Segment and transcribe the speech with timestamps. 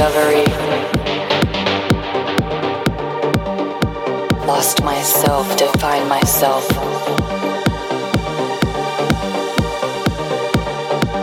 [0.00, 0.46] discovery.
[4.46, 6.66] Lost myself to find myself.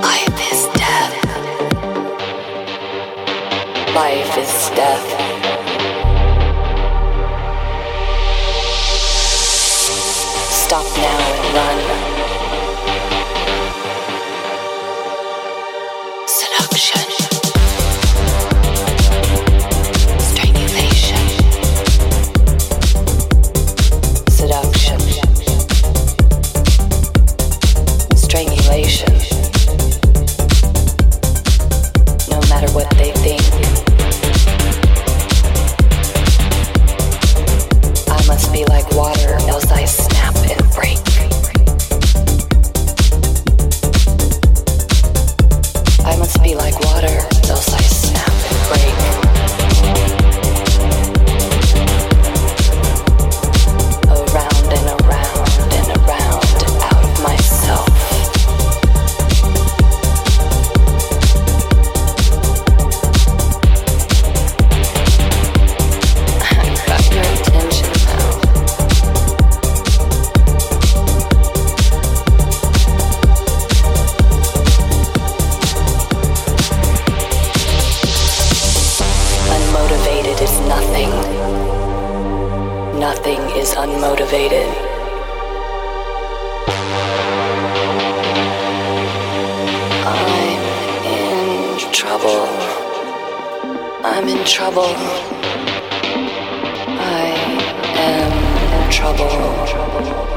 [0.03, 1.15] Life is death.
[3.95, 5.07] Life is death.
[10.51, 11.86] Stop now and run.
[84.47, 84.87] Unmotivated.
[90.05, 90.57] I'm
[91.05, 92.47] in trouble.
[94.03, 94.93] I'm in trouble.
[96.99, 97.33] I
[97.95, 100.36] am in trouble.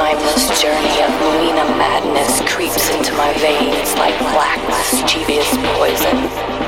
[0.00, 6.59] Timeless journey of Melina madness creeps into my veins like black, mischievous poison.